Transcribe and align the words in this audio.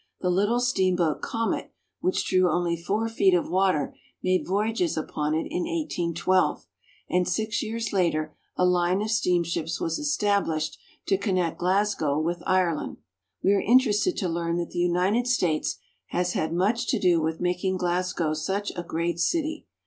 The 0.19 0.31
little 0.31 0.59
steamboat 0.59 1.21
Comet, 1.21 1.71
which 1.99 2.25
drew 2.25 2.49
only 2.49 2.75
four 2.75 3.07
feet 3.07 3.35
of 3.35 3.51
water, 3.51 3.95
made 4.23 4.47
voyages 4.47 4.97
upon 4.97 5.35
it 5.35 5.45
in 5.51 5.65
1812; 5.65 6.65
and 7.11 7.27
six 7.27 7.61
years 7.61 7.93
later 7.93 8.35
a 8.57 8.65
line 8.65 9.03
of 9.03 9.11
steamships 9.11 9.79
was 9.79 9.99
established 9.99 10.79
to 11.05 11.19
connect 11.19 11.59
Glasgow 11.59 12.17
with 12.19 12.41
Ireland. 12.47 12.97
We 13.43 13.53
are 13.53 13.61
interested 13.61 14.17
to 14.17 14.27
learn 14.27 14.55
that 14.57 14.71
the 14.71 14.79
United 14.79 15.27
States 15.27 15.77
has 16.07 16.33
had 16.33 16.51
much 16.51 16.87
to 16.87 16.97
do 16.99 17.21
with 17.21 17.39
making 17.39 17.77
Glasgow 17.77 18.33
such 18.33 18.71
a 18.75 18.81
great 18.81 19.19
city. 19.19 19.67